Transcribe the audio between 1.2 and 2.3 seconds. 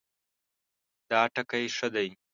ټکی ښه دی